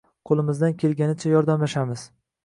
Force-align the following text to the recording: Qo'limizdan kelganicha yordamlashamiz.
Qo'limizdan 0.27 0.71
kelganicha 0.83 1.33
yordamlashamiz. 1.33 2.07